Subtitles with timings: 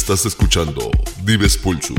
[0.00, 0.90] Estás escuchando
[1.24, 1.94] Dives Pulsu.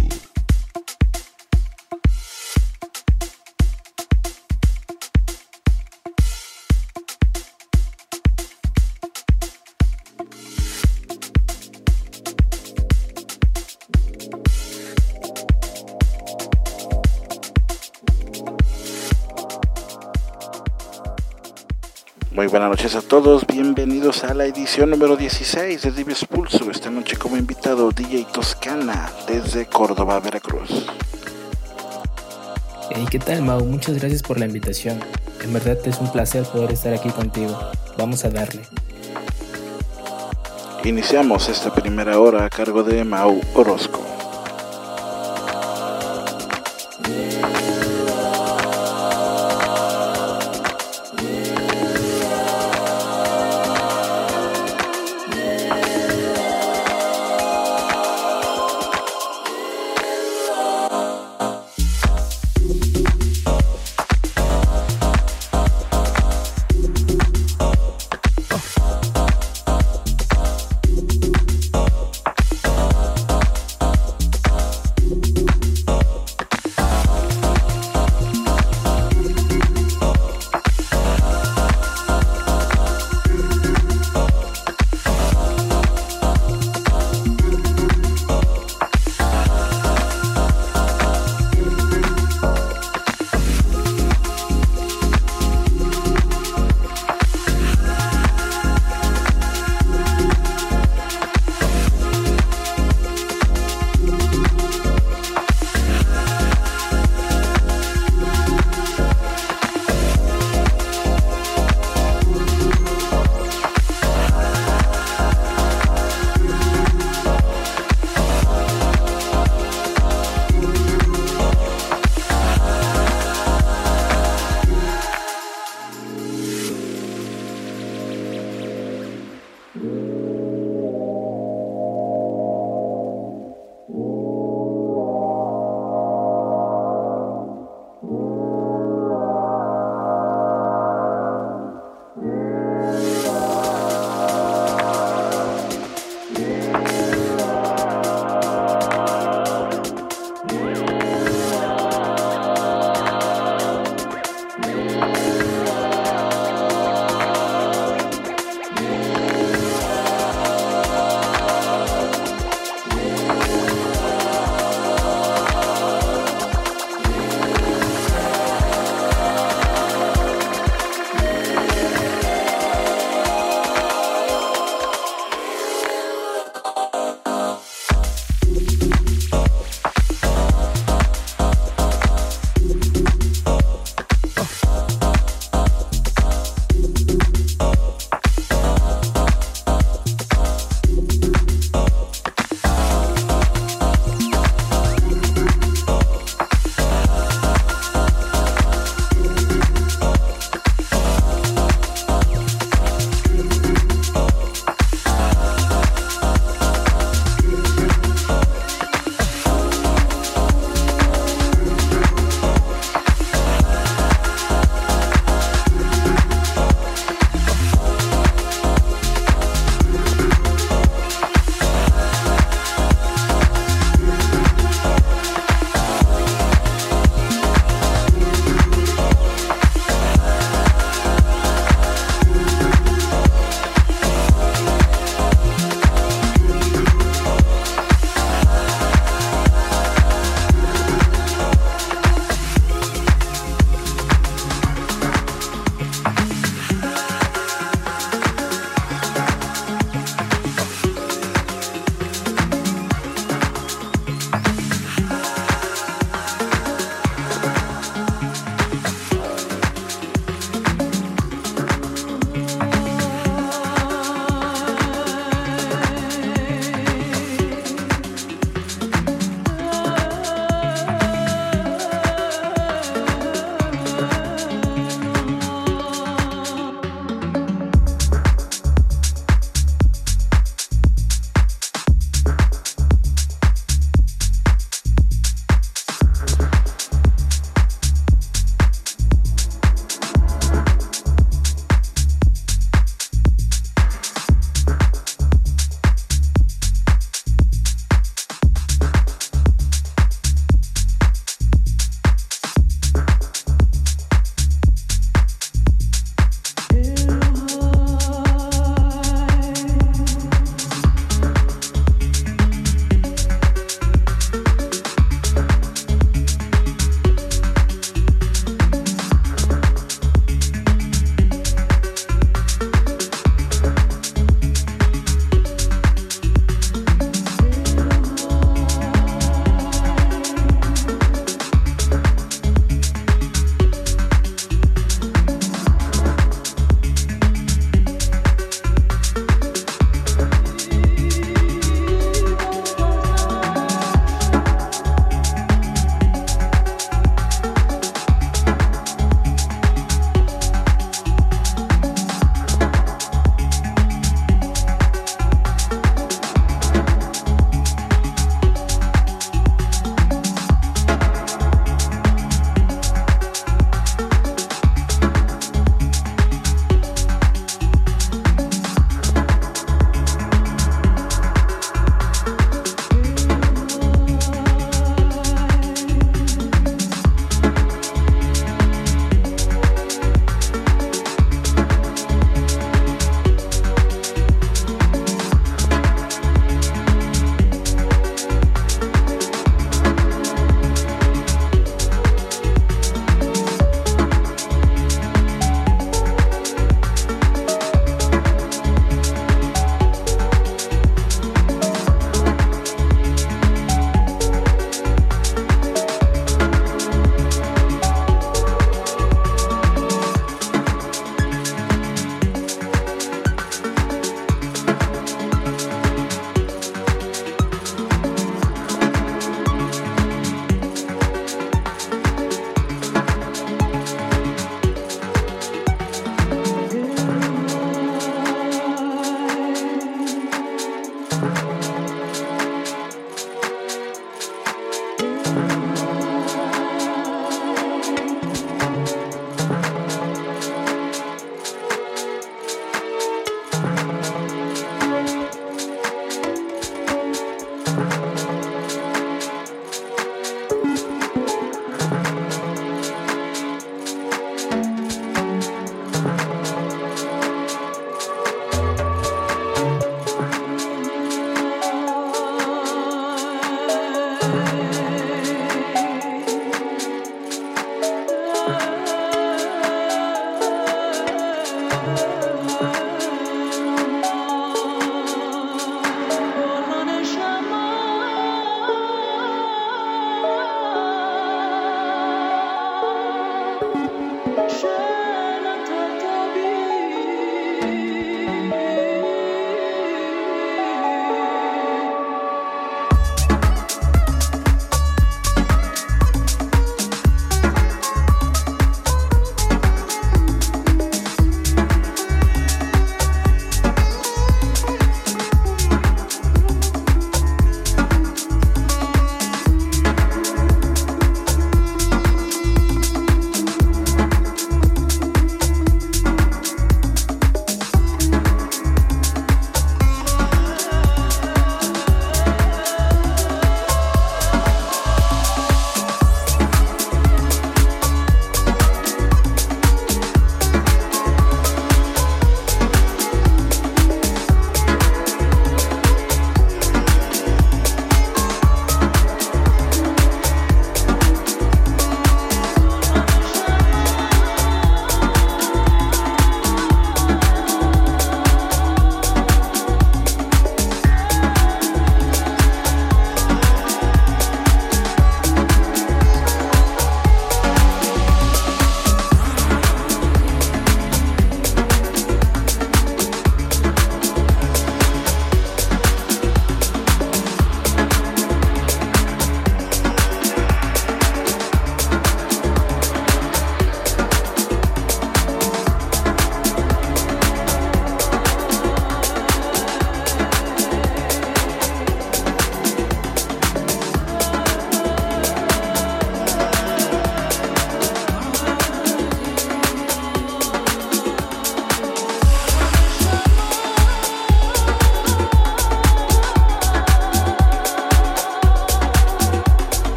[22.52, 26.70] Buenas noches a todos, bienvenidos a la edición número 16 de Dives Pulso.
[26.70, 30.86] Esta noche como invitado DJ Toscana desde Córdoba, Veracruz.
[32.90, 33.64] Hey, ¿qué tal Mau?
[33.64, 35.00] Muchas gracias por la invitación.
[35.42, 37.58] En verdad es un placer poder estar aquí contigo.
[37.98, 38.64] Vamos a darle.
[40.84, 44.11] Iniciamos esta primera hora a cargo de Mau Orozco.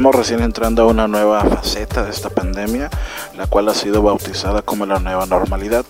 [0.00, 2.88] Estamos recién entrando a una nueva faceta de esta pandemia,
[3.36, 5.84] la cual ha sido bautizada como la nueva normalidad.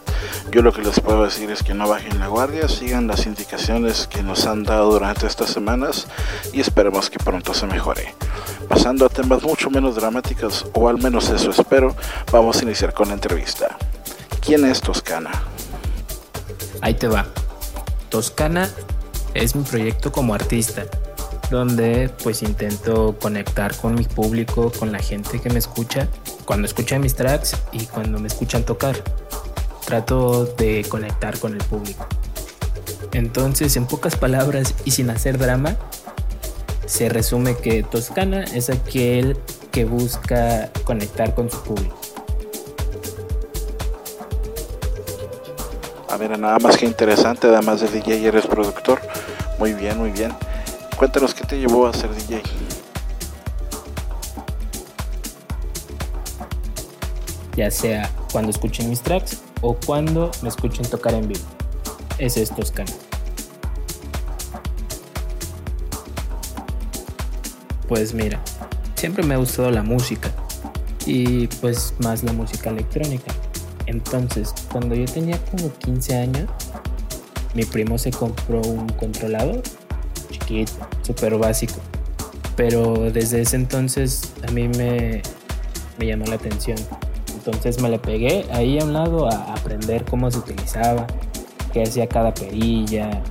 [0.51, 4.09] Yo lo que les puedo decir es que no bajen la guardia, sigan las indicaciones
[4.09, 6.09] que nos han dado durante estas semanas
[6.53, 8.13] y esperemos que pronto se mejore.
[8.69, 11.95] Pasando a temas mucho menos dramáticos, o al menos eso espero,
[12.33, 13.79] vamos a iniciar con la entrevista.
[14.45, 15.31] ¿Quién es Toscana?
[16.81, 17.27] Ahí te va.
[18.09, 18.69] Toscana
[19.35, 20.83] es mi proyecto como artista
[21.51, 26.09] donde pues intento conectar con mi público, con la gente que me escucha,
[26.45, 28.97] cuando escuchan mis tracks y cuando me escuchan tocar.
[29.85, 32.07] Trato de conectar con el público.
[33.13, 35.77] Entonces, en pocas palabras y sin hacer drama,
[36.87, 39.37] se resume que Toscana es aquel
[39.73, 41.97] que busca conectar con su público.
[46.09, 49.01] A ver, nada más que interesante, además de DJ eres productor.
[49.59, 50.33] Muy bien, muy bien.
[50.97, 52.43] Cuéntanos te llevó a ser DJ.
[57.57, 61.45] Ya sea cuando escuchen mis tracks o cuando me escuchen tocar en vivo.
[62.19, 62.93] Ese es Toscana.
[67.89, 68.41] Pues mira,
[68.95, 70.31] siempre me ha gustado la música
[71.05, 73.35] y pues más la música electrónica.
[73.87, 76.49] Entonces, cuando yo tenía como 15 años,
[77.55, 79.61] mi primo se compró un controlador
[80.31, 81.75] chiquito, súper básico.
[82.57, 85.23] Pero desde ese entonces a mí me,
[85.99, 86.79] me llamó la atención.
[87.35, 91.07] Entonces me le pegué ahí a un lado a aprender cómo se utilizaba,
[91.73, 93.23] qué hacía cada perilla,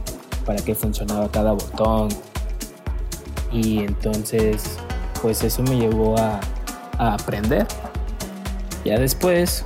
[0.46, 2.10] para qué funcionaba cada botón.
[3.52, 4.78] Y entonces,
[5.22, 6.40] pues eso me llevó a,
[6.98, 7.66] a aprender.
[8.84, 9.66] Ya después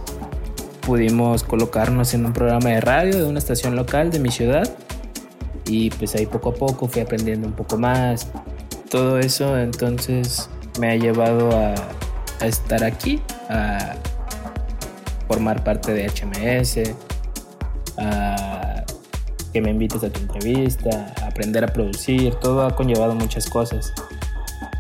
[0.81, 4.69] pudimos colocarnos en un programa de radio de una estación local de mi ciudad
[5.73, 8.27] y pues ahí poco a poco fui aprendiendo un poco más.
[8.91, 10.47] Todo eso entonces
[10.79, 11.73] me ha llevado a,
[12.45, 13.95] estar aquí, a
[15.27, 16.93] formar parte de HMS,
[17.97, 18.83] a
[19.51, 23.91] que me invites a tu entrevista, a aprender a producir, todo ha conllevado muchas cosas.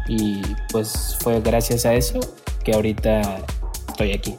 [0.07, 2.19] Y pues fue gracias a eso
[2.63, 3.39] que ahorita
[3.89, 4.35] estoy aquí.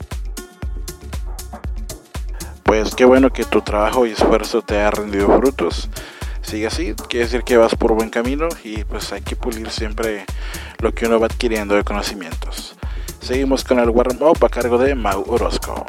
[2.63, 5.89] Pues qué bueno que tu trabajo y esfuerzo te ha rendido frutos
[6.45, 10.25] sigue así, quiere decir que vas por buen camino y pues hay que pulir siempre
[10.79, 12.77] lo que uno va adquiriendo de conocimientos.
[13.21, 15.85] Seguimos con el warm-up a cargo de Mau Orozco.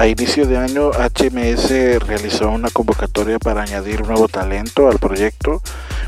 [0.00, 1.68] A inicio de año, HMS
[2.06, 5.60] realizó una convocatoria para añadir nuevo talento al proyecto,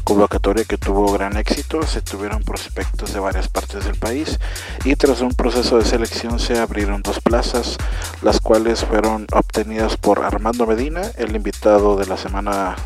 [0.02, 4.38] convocatoria que tuvo gran éxito, se tuvieron prospectos de varias partes del país
[4.86, 7.76] y tras un proceso de selección se abrieron dos plazas,
[8.22, 12.76] las cuales fueron obtenidas por Armando Medina, el invitado de la semana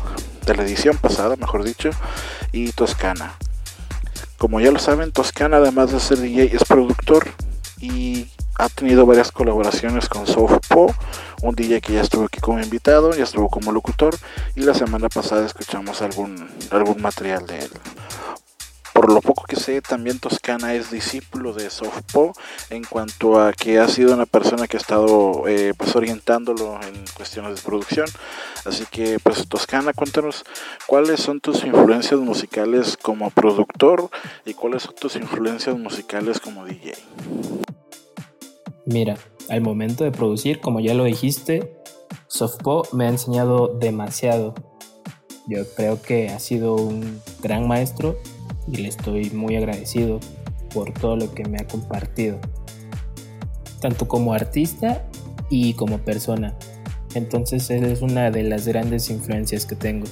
[0.45, 1.89] de la edición pasada, mejor dicho,
[2.51, 3.31] y Toscana.
[4.37, 7.29] Como ya lo saben, Toscana además de ser DJ es productor
[8.57, 10.93] ha tenido varias colaboraciones con Softpo,
[11.41, 14.15] un DJ que ya estuvo aquí como invitado, ya estuvo como locutor
[14.55, 17.71] y la semana pasada escuchamos algún, algún material de él.
[18.93, 22.33] Por lo poco que sé, también Toscana es discípulo de Softpo
[22.71, 27.05] en cuanto a que ha sido una persona que ha estado eh, pues orientándolo en
[27.15, 28.07] cuestiones de producción.
[28.65, 30.45] Así que pues Toscana, cuéntanos
[30.87, 34.09] cuáles son tus influencias musicales como productor
[34.45, 36.95] y cuáles son tus influencias musicales como DJ.
[38.87, 39.17] Mira,
[39.49, 41.77] al momento de producir, como ya lo dijiste,
[42.27, 44.53] Softpo me ha enseñado demasiado.
[45.45, 48.17] Yo creo que ha sido un gran maestro
[48.65, 50.21] y le estoy muy agradecido
[50.73, 52.39] por todo lo que me ha compartido,
[53.81, 55.05] tanto como artista
[55.49, 56.57] y como persona.
[57.13, 60.07] Entonces él es una de las grandes influencias que tengo.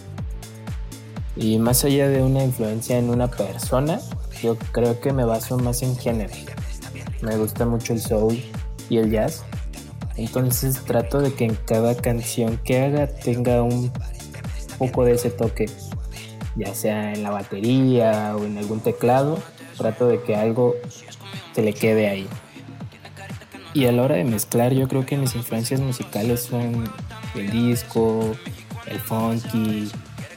[1.38, 4.02] Y más allá de una influencia en una persona,
[4.42, 6.34] yo creo que me baso más en género.
[7.22, 8.38] Me gusta mucho el soul,
[8.90, 9.44] y el jazz.
[10.18, 13.92] Entonces trato de que en cada canción que haga tenga un
[14.78, 15.70] poco de ese toque,
[16.56, 19.40] ya sea en la batería o en algún teclado,
[19.78, 20.76] trato de que algo
[21.54, 22.28] se le quede ahí.
[23.74, 26.90] Y a la hora de mezclar, yo creo que mis influencias musicales son
[27.36, 28.32] el disco,
[28.88, 29.92] el funky,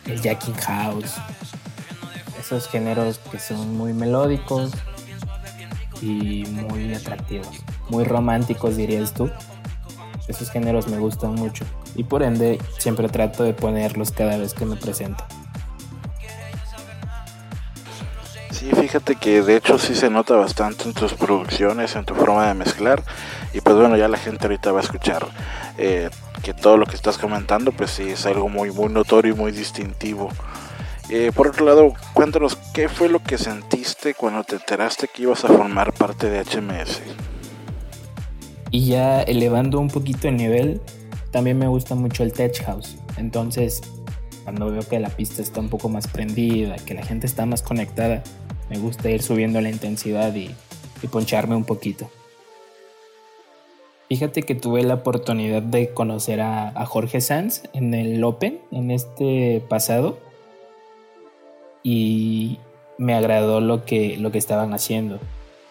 [0.07, 1.15] el jacking house,
[2.41, 4.73] esos géneros que son muy melódicos
[6.03, 9.31] y muy atractivos muy románticos, dirías tú.
[10.29, 11.65] Esos géneros me gustan mucho
[11.95, 15.25] y por ende siempre trato de ponerlos cada vez que me presento.
[18.51, 22.47] Sí, fíjate que de hecho sí se nota bastante en tus producciones, en tu forma
[22.47, 23.03] de mezclar.
[23.55, 25.27] Y pues bueno, ya la gente ahorita va a escuchar
[25.79, 26.11] eh,
[26.43, 29.53] que todo lo que estás comentando, pues sí es algo muy, muy notorio y muy
[29.53, 30.29] distintivo.
[31.09, 35.45] Eh, por otro lado, cuéntanos qué fue lo que sentiste cuando te enteraste que ibas
[35.45, 37.01] a formar parte de HMS.
[38.71, 40.81] Y ya elevando un poquito el nivel,
[41.31, 42.97] también me gusta mucho el tech house.
[43.17, 43.83] Entonces,
[44.45, 47.63] cuando veo que la pista está un poco más prendida, que la gente está más
[47.63, 48.23] conectada,
[48.71, 50.55] me gusta ir subiendo la intensidad y,
[51.11, 52.11] poncharme un poquito.
[54.09, 58.91] Fíjate que tuve la oportunidad de conocer a, a, Jorge Sanz en el Open, en
[58.91, 60.19] este pasado,
[61.85, 62.59] y
[62.99, 65.21] me agradó lo que, lo que estaban haciendo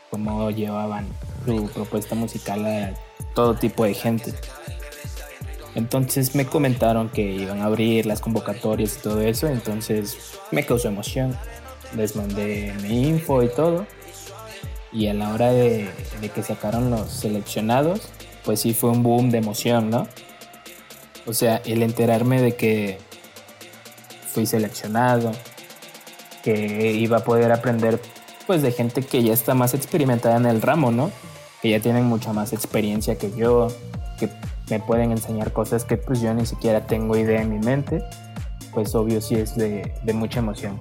[0.09, 1.07] cómo llevaban
[1.45, 2.93] su propuesta musical a
[3.33, 4.33] todo tipo de gente.
[5.75, 10.87] Entonces me comentaron que iban a abrir las convocatorias y todo eso, entonces me causó
[10.87, 11.37] emoción.
[11.95, 13.85] Les mandé mi info y todo.
[14.91, 15.89] Y a la hora de,
[16.19, 18.09] de que sacaron los seleccionados,
[18.43, 20.07] pues sí fue un boom de emoción, ¿no?
[21.27, 22.97] O sea, el enterarme de que
[24.31, 25.31] fui seleccionado,
[26.41, 27.99] que iba a poder aprender
[28.47, 31.11] pues de gente que ya está más experimentada en el ramo, ¿no?
[31.61, 33.67] Que ya tienen mucha más experiencia que yo,
[34.17, 34.29] que
[34.69, 38.01] me pueden enseñar cosas que pues yo ni siquiera tengo idea en mi mente,
[38.73, 40.79] pues obvio sí es de, mucha emoción.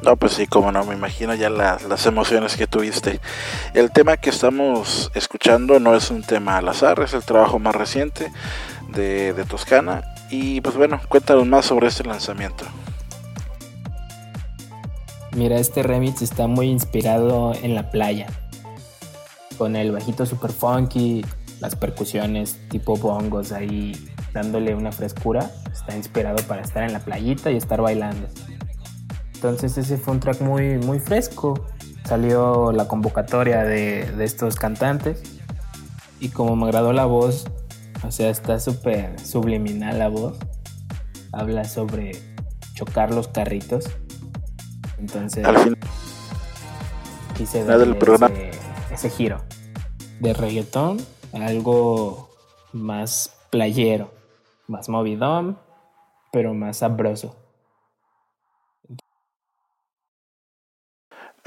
[0.00, 3.20] No, pues sí, como no, me imagino ya las emociones que tuviste.
[3.74, 7.74] El tema que estamos escuchando no es un tema al azar, es el trabajo más
[7.74, 8.30] reciente
[8.90, 10.04] de, de Toscana.
[10.30, 12.64] Y pues bueno, cuéntanos más sobre este lanzamiento.
[15.36, 18.26] Mira, este remix está muy inspirado en la playa.
[19.58, 21.24] Con el bajito super funky,
[21.60, 23.92] las percusiones tipo bongos ahí
[24.32, 25.50] dándole una frescura.
[25.72, 28.26] Está inspirado para estar en la playita y estar bailando.
[29.34, 31.66] Entonces ese fue un track muy, muy fresco.
[32.04, 35.22] Salió la convocatoria de, de estos cantantes.
[36.20, 37.44] Y como me agradó la voz,
[38.04, 40.38] o sea, está súper subliminal la voz.
[41.32, 42.12] Habla sobre
[42.74, 43.90] chocar los carritos
[44.98, 45.76] entonces, al fin,
[47.36, 47.64] quise
[47.98, 48.30] programa.
[48.90, 49.40] Ese, giro
[50.20, 50.98] de reggaetón
[51.32, 52.30] algo
[52.72, 54.10] más playero,
[54.66, 55.58] más movidón,
[56.32, 57.36] pero más sabroso.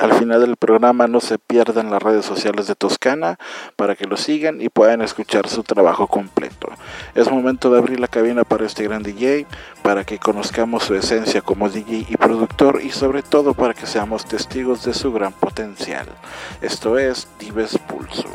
[0.02, 3.38] Al final del programa no se pierdan las redes sociales de Toscana
[3.76, 6.70] para que lo sigan y puedan escuchar su trabajo completo.
[7.14, 9.46] Es momento de abrir la cabina para este gran DJ,
[9.84, 14.26] para que conozcamos su esencia como DJ y productor y sobre todo para que seamos
[14.26, 16.08] testigos de su gran potencial.
[16.64, 18.26] Esto es Dives Pulso.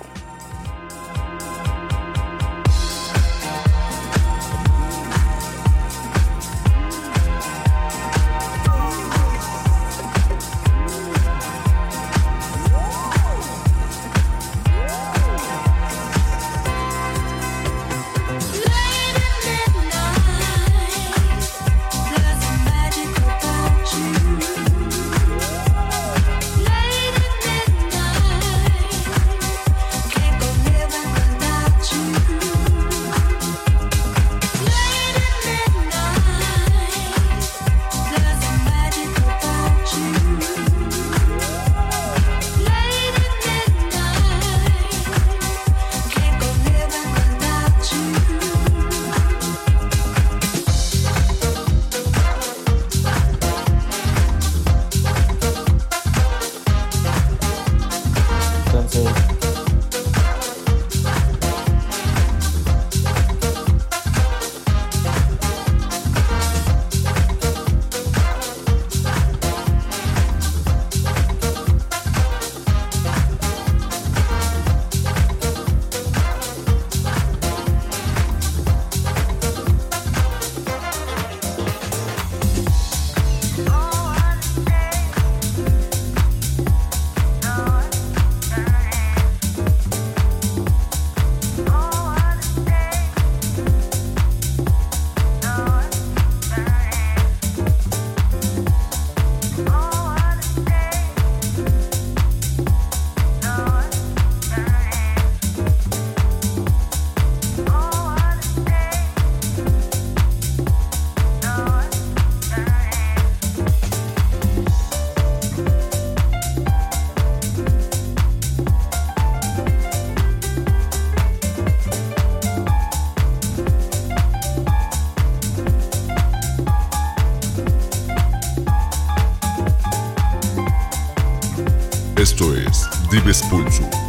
[133.31, 134.06] Es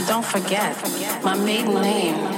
[0.00, 0.74] But don't forget,
[1.22, 2.29] my maiden name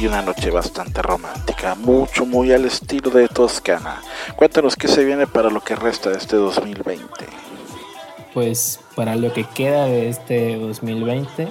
[0.00, 4.00] y una noche bastante romántica, mucho, muy al estilo de Toscana.
[4.34, 7.04] Cuéntanos qué se viene para lo que resta de este 2020.
[8.32, 11.48] Pues para lo que queda de este 2020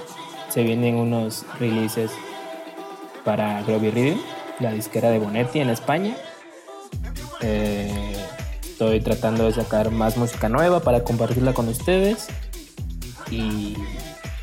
[0.48, 2.10] se vienen unos releases
[3.24, 4.20] para Groovy Rhythm,
[4.58, 6.16] la disquera de Bonetti en España.
[7.42, 8.16] Eh,
[8.62, 12.26] estoy tratando de sacar más música nueva para compartirla con ustedes
[13.30, 13.76] y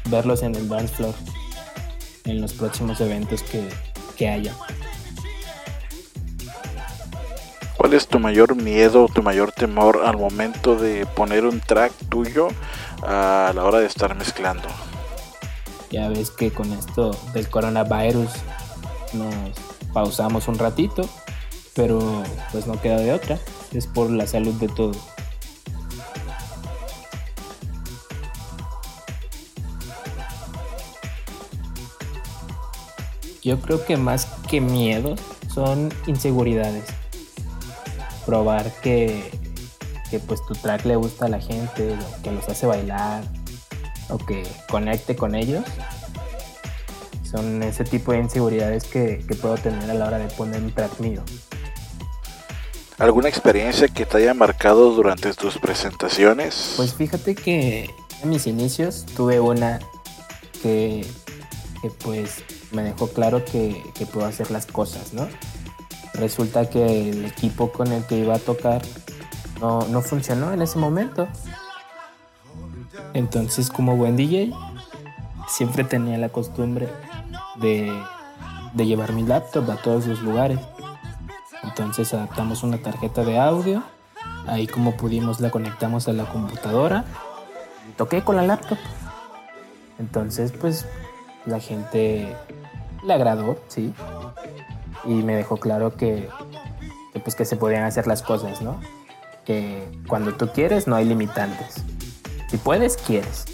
[0.05, 1.13] verlos en el dance floor
[2.23, 3.67] en los próximos eventos que,
[4.18, 4.53] que haya.
[7.77, 12.48] ¿Cuál es tu mayor miedo, tu mayor temor al momento de poner un track tuyo
[13.03, 14.68] a la hora de estar mezclando?
[15.91, 18.31] Ya ves que con esto del coronavirus
[19.14, 19.34] nos
[19.94, 21.07] pausamos un ratito,
[21.76, 23.38] pero pues no queda de otra,
[23.73, 24.98] es por la salud de todos.
[33.48, 35.15] Yo creo que más que miedo
[35.48, 36.84] son inseguridades.
[38.26, 39.24] Probar que,
[40.11, 43.24] que pues tu track le gusta a la gente, que los hace bailar
[44.10, 45.64] o que conecte con ellos.
[47.24, 50.74] Son ese tipo de inseguridades que, que puedo tener a la hora de poner un
[50.74, 51.24] track mío.
[52.98, 56.74] ¿Alguna experiencia que te haya marcado durante tus presentaciones?
[56.76, 57.90] Pues fíjate que
[58.22, 59.80] en mis inicios tuve una
[60.61, 61.07] que,
[61.82, 65.27] que pues me dejó claro que, que, puedo hacer las cosas, ¿no?
[66.14, 68.81] Resulta que el equipo con el que iba a tocar
[69.61, 71.27] no, no funcionó en ese momento.
[73.14, 74.52] Entonces, como buen DJ,
[75.48, 76.89] siempre tenía la costumbre
[77.56, 77.91] de,
[78.73, 80.60] de llevar mi laptop a todos los lugares.
[81.64, 83.84] Entonces adaptamos una tarjeta de audio,
[84.48, 87.06] ahí como pudimos la conectamos a la computadora,
[87.98, 88.77] toqué con la laptop.
[89.99, 90.85] Entonces pues
[91.48, 92.36] la gente
[93.03, 93.94] le agradó, sí,
[95.06, 96.30] y me dejó claro que,
[97.24, 98.80] pues que se podían hacer las cosas, ¿no?
[99.45, 101.84] Que cuando tú quieres no hay limitantes.
[102.49, 103.45] Si puedes, quieres.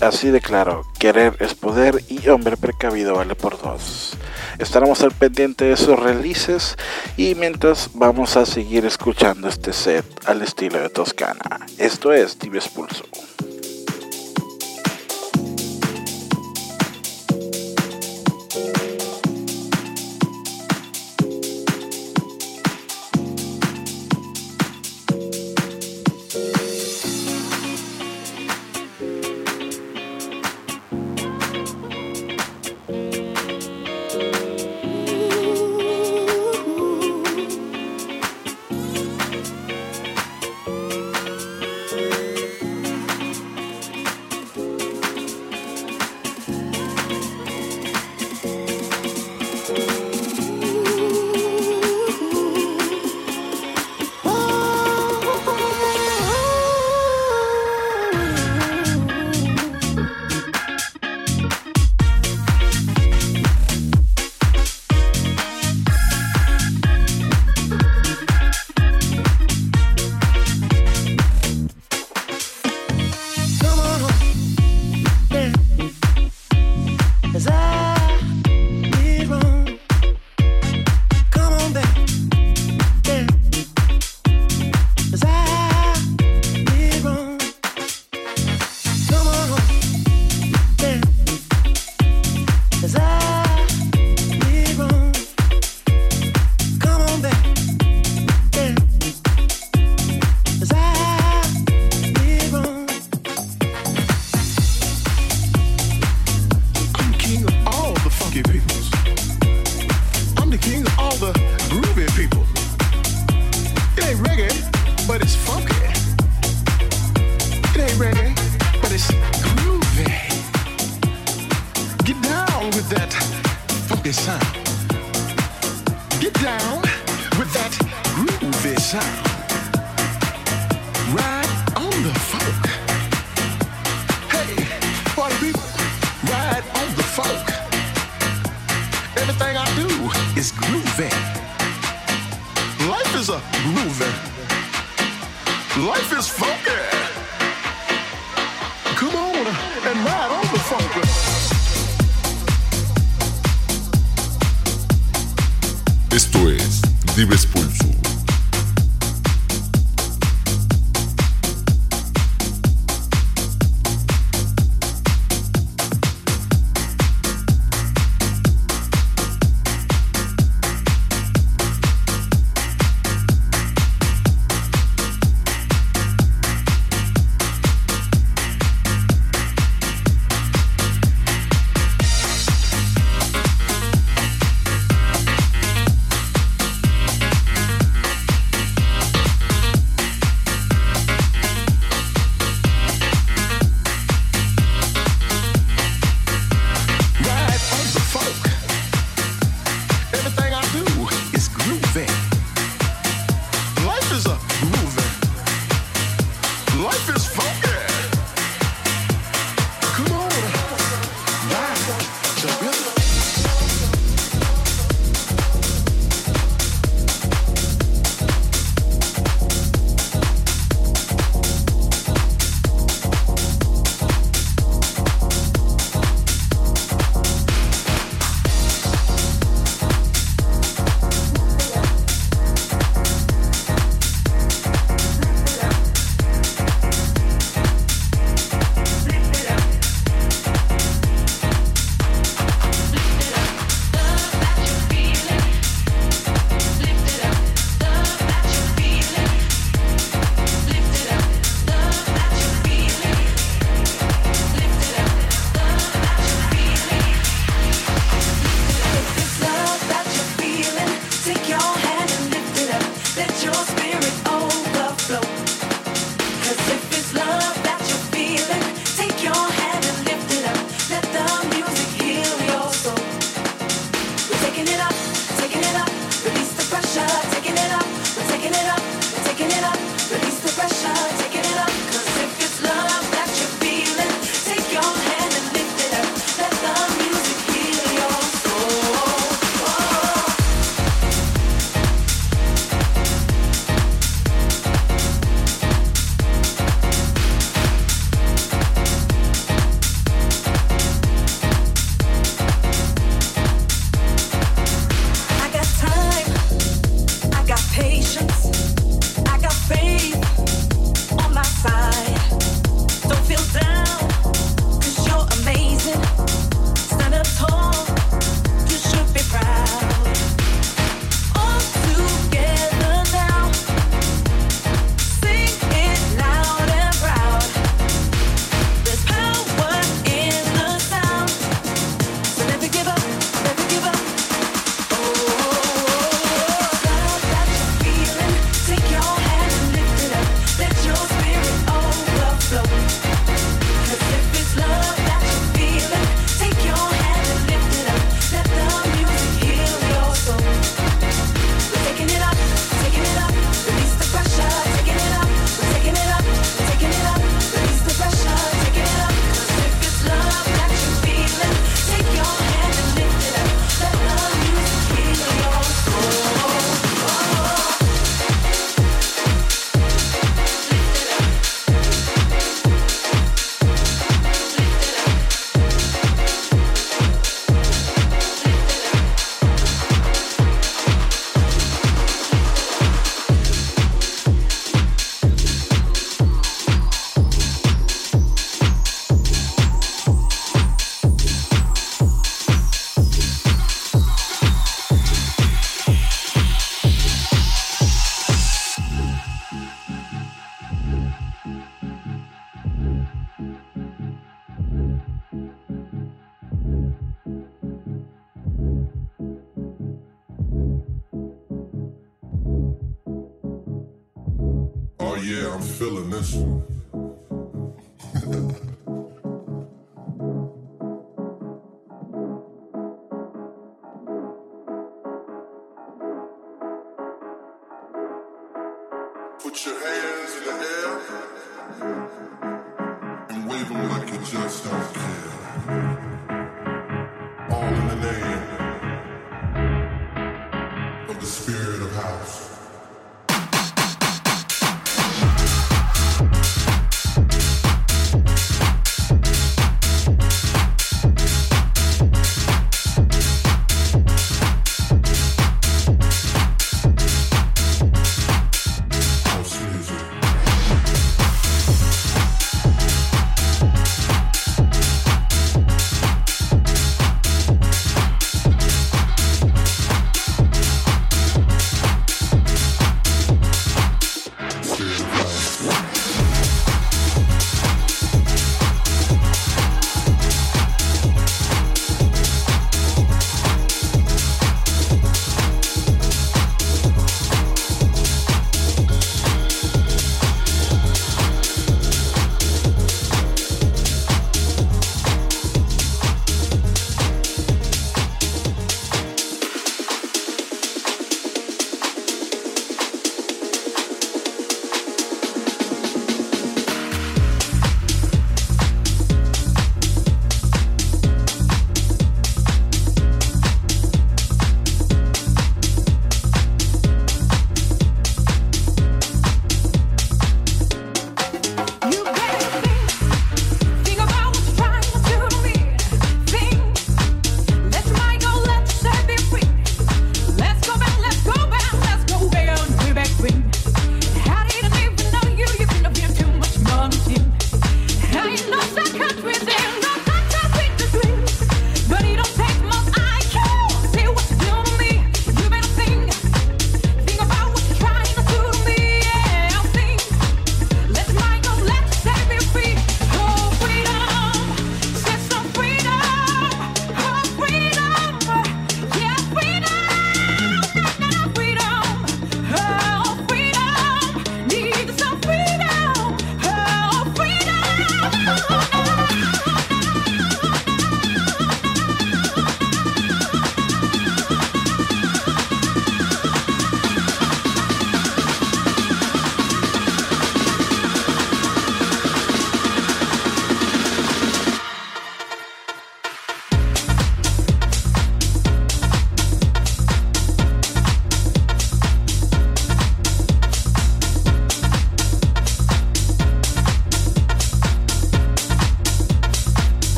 [0.00, 4.16] Así de claro, querer es poder y hombre precavido vale por dos.
[4.58, 6.76] Estaremos al pendiente de esos releases
[7.16, 11.64] y mientras vamos a seguir escuchando este set al estilo de Toscana.
[11.78, 13.04] Esto es Tibes Pulso.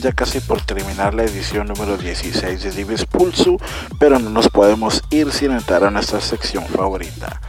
[0.00, 3.56] Ya casi por terminar la edición número 16 de Dives Pulso,
[3.98, 7.40] pero no nos podemos ir sin entrar a nuestra sección favorita,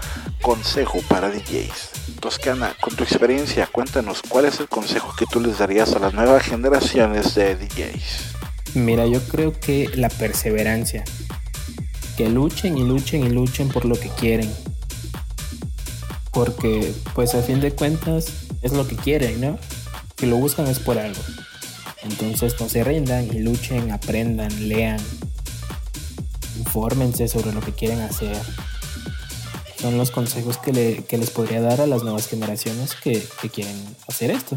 [0.41, 2.19] Consejo para DJs.
[2.19, 6.13] Toscana, con tu experiencia, cuéntanos cuál es el consejo que tú les darías a las
[6.13, 8.75] nuevas generaciones de DJs.
[8.75, 11.03] Mira, yo creo que la perseverancia.
[12.17, 14.51] Que luchen y luchen y luchen por lo que quieren.
[16.31, 19.59] Porque, pues a fin de cuentas, es lo que quieren, ¿no?
[20.17, 21.21] Si lo buscan es por algo.
[22.33, 24.99] Entonces no se rindan y luchen, aprendan, lean,
[26.57, 28.35] infórmense sobre lo que quieren hacer.
[29.79, 33.23] Son los consejos que, les podría dar a las nuevas generaciones que,
[33.53, 33.75] quieren
[34.07, 34.55] hacer esto.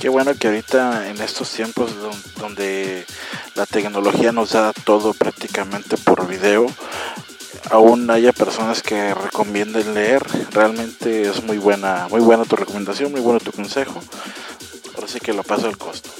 [0.00, 1.92] Qué bueno que ahorita en estos tiempos
[2.40, 3.04] donde
[3.54, 6.66] la tecnología nos da todo prácticamente por video,
[7.70, 10.22] aún haya personas que recomienden leer.
[10.52, 14.00] Realmente es muy buena, muy buena tu recomendación, muy bueno tu consejo.
[14.94, 16.10] Ahora sí que lo paso al costo.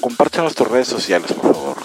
[0.00, 1.76] Comparte nuestras redes sociales, por favor.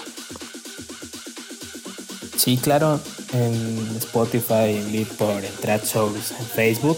[2.38, 3.00] Sí, claro,
[3.34, 6.98] en Spotify, en Beatport, en en Facebook.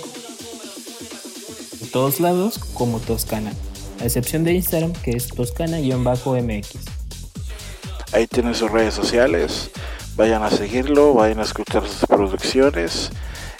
[1.81, 3.53] En todos lados como Toscana.
[3.99, 6.69] A excepción de Instagram, que es toscana-mx.
[8.11, 9.71] Ahí tienen sus redes sociales
[10.17, 13.11] vayan a seguirlo, vayan a escuchar sus producciones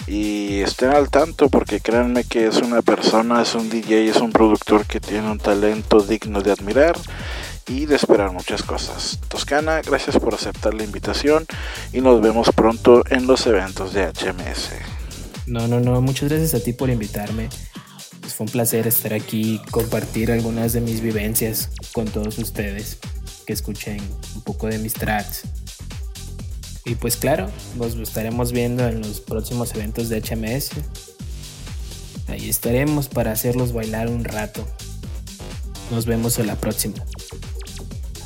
[0.08, 4.32] y estén al tanto porque créanme que es una persona, es un DJ, es un
[4.32, 6.98] productor que tiene un talento digno de admirar
[7.68, 9.20] y de esperar muchas cosas.
[9.28, 11.46] Toscana, gracias por aceptar la invitación
[11.94, 14.72] y nos vemos pronto en los eventos de HMS.
[15.46, 17.50] No, no, no, muchas gracias a ti por invitarme.
[18.20, 22.98] Pues fue un placer estar aquí, compartir algunas de mis vivencias con todos ustedes,
[23.46, 24.02] que escuchen
[24.36, 25.44] un poco de mis tracks
[26.88, 30.72] y pues claro, nos estaremos viendo en los próximos eventos de HMS.
[32.30, 34.66] Ahí estaremos para hacerlos bailar un rato.
[35.92, 36.96] Nos vemos en la próxima.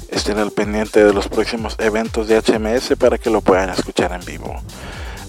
[0.09, 4.23] Estén al pendiente de los próximos eventos de HMS para que lo puedan escuchar en
[4.25, 4.55] vivo.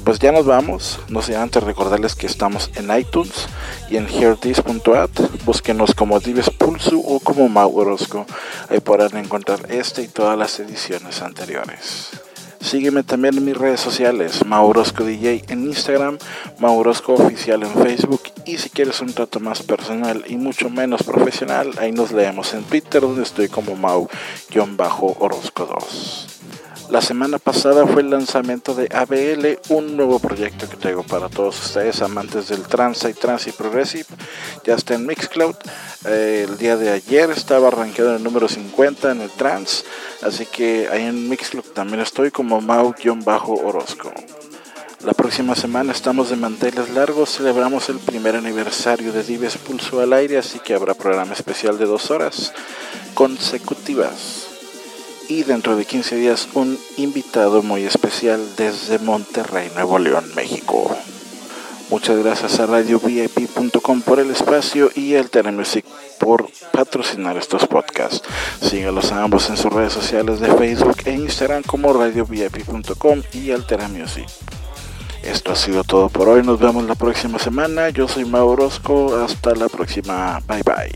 [0.04, 3.46] Pues ya nos vamos, no sé antes recordarles que estamos en iTunes
[3.88, 5.10] y en hearthis.at.
[5.46, 7.96] Búsquenos como Dives Pulso o como Mau
[8.68, 12.10] Ahí podrán encontrar este y todas las ediciones anteriores.
[12.62, 16.16] Sígueme también en mis redes sociales, Maurosco DJ en Instagram,
[16.60, 21.72] Maurosco Oficial en Facebook y si quieres un trato más personal y mucho menos profesional,
[21.78, 26.31] ahí nos leemos en Twitter donde estoy como Mau-Orozco 2.
[26.92, 31.58] La semana pasada fue el lanzamiento de ABL, un nuevo proyecto que traigo para todos
[31.58, 34.04] ustedes, amantes del trance y trance y progressive.
[34.66, 35.54] Ya está en Mixcloud.
[36.04, 39.86] Eh, el día de ayer estaba arranqueado en el número 50 en el trance,
[40.20, 44.12] así que ahí en Mixcloud también estoy como Mau-Orozco.
[45.02, 50.12] La próxima semana estamos de manteles largos, celebramos el primer aniversario de Dives Pulso al
[50.12, 52.52] aire, así que habrá programa especial de dos horas
[53.14, 54.51] consecutivas
[55.32, 60.94] y dentro de 15 días un invitado muy especial desde Monterrey, Nuevo León, México.
[61.88, 65.86] Muchas gracias a RadioVIP.com por el espacio y a Music
[66.18, 68.22] por patrocinar estos podcasts.
[68.60, 73.88] Sígalos a ambos en sus redes sociales de Facebook e Instagram como RadioVIP.com y Altera
[73.88, 74.26] Music.
[75.22, 76.42] Esto ha sido todo por hoy.
[76.42, 77.88] Nos vemos la próxima semana.
[77.88, 79.16] Yo soy Maurosco.
[79.16, 80.40] Hasta la próxima.
[80.46, 80.92] Bye bye.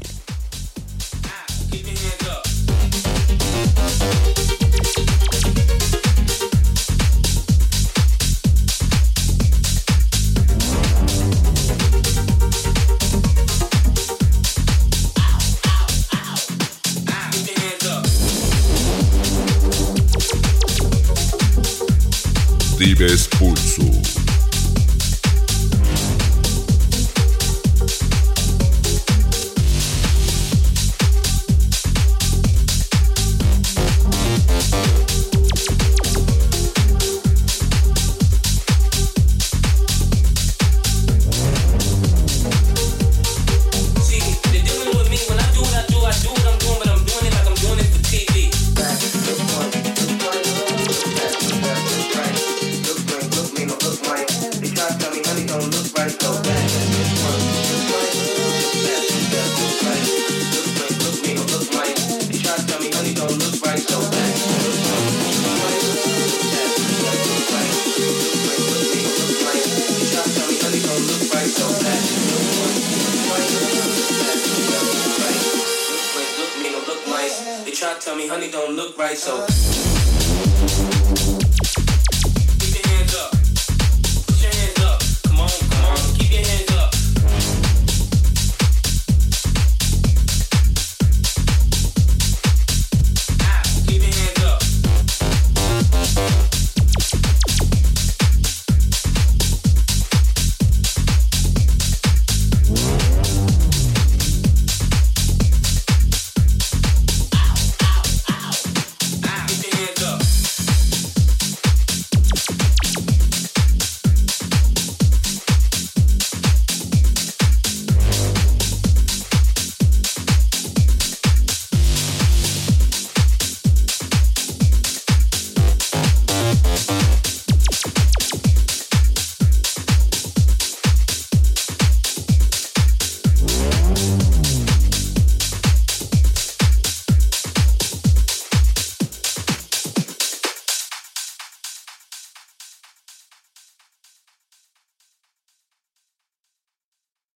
[22.79, 24.06] Vives Pulso.